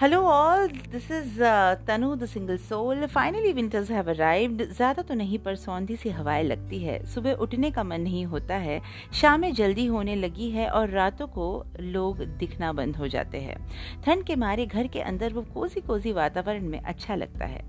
[0.00, 1.38] Hello all this is
[1.86, 6.42] Tanu the single soul finally winters have arrived ज़्यादा तो नहीं, पर सौंधी सी हवाएँ
[6.44, 8.80] लगती है। सुबह उठने का मन नहीं होता है।
[9.20, 11.46] शामें जल्दी होने लगी है और रातों को
[11.80, 13.56] लोग दिखना बंद हो जाते हैं।
[14.04, 17.64] ठंड के मारे घर के अंदर वो कोजी कोजी वातावरण में अच्छा लगता है।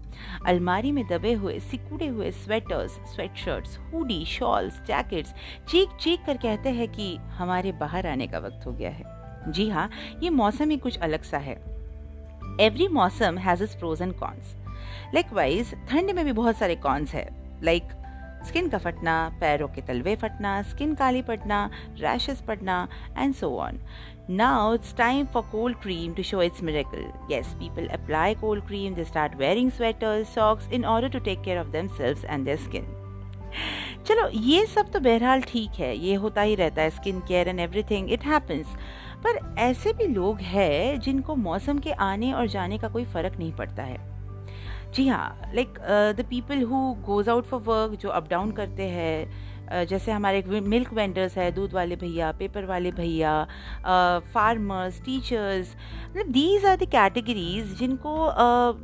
[0.47, 5.33] अलमारी में दबे हुए, सिकुड़े हुए sweaters sweatshirts hoodie shawls jackets
[5.69, 9.69] चीख चीख कर कहते हैं कि हमारे बाहर आने का वक्त हो गया है। जी
[9.69, 9.89] हाँ
[10.23, 11.76] ये मौसम ही कुछ अलग सा है।
[12.61, 14.55] एवरी मौसम has its pros and cons
[15.15, 17.27] likewise ठंड में भी बहुत सारे कॉन्स है
[17.63, 17.83] लाइक
[18.47, 23.79] स्किन का फटना, पैरों के तलवे फटना स्किन काली पड़ना रैशेस पड़ना and so on
[24.29, 28.95] now it's time for cold cream to show its miracle yes people apply cold cream
[28.95, 32.93] they start wearing sweaters socks in order to take care of themselves and their skin
[34.07, 37.59] चलो, ये सब तो बहरहाल ठीक है, ये होता ही रहता है skin care and
[37.83, 38.67] everything it happens
[39.23, 43.51] पर ऐसे भी लोग हैं जिनको मौसम के आने और जाने का कोई फ़र्क नहीं
[43.53, 43.97] पड़ता है।
[44.93, 45.79] जी हाँ like
[46.17, 49.27] the people who goes out for work जो अप डाउन करते हैं
[49.67, 53.47] uh, जैसे हमारे मिल्क वेंडर्स है दूध वाले भैया पेपर वाले भैया
[54.33, 55.75] फार्मर्स टीचर्स
[56.11, 58.15] मतलब दीज आर द कैटेगरीज जिनको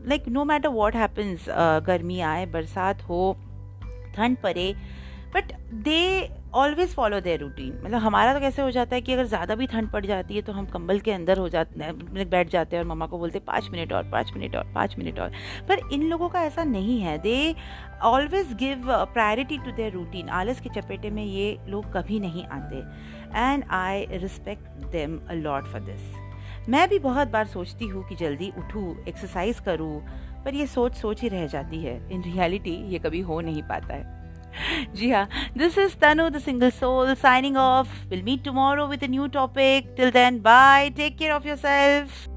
[0.10, 1.46] like no matter what happens
[1.88, 3.36] गर्मी आए बरसात हो
[4.16, 4.74] ठंड पड़े
[5.36, 6.04] but they
[6.54, 9.68] always follow their routine मतलब हमारा तो कैसे हो जाता है कि अगर ज़्यादा भी
[9.68, 12.84] ठंड पड़ जाती है तो हम कंबल के अंदर हो जाते हैं बैठ जाते हैं
[12.84, 15.32] और मम्मा को बोलते हैं, पाँच मिनट और, पाँच मिनट और, पाँच मिनट और।
[15.70, 17.56] पर इन लोगों का ऐसा नहीं है। They
[18.04, 22.84] always give priority to their routine आलस के चपेटे में ये लोग कभी नहीं आते।
[23.40, 28.16] And I respect them a lot for this मैं भी बहुत बार सोचती हूँ कि
[28.16, 30.00] जल्दी उठूँ एक्सरसाइज करूँ,
[30.46, 33.94] पर ये सोच सोच ही रह जाती है। इन रियलिटी ये कभी हो नहीं पाता
[33.94, 34.23] है।
[34.96, 39.08] जी हाँ this is Tanu the single soul signing off will meet tomorrow with a
[39.08, 42.33] new topic till then bye take care of yourself